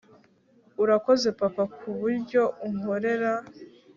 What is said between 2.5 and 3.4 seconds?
unkorera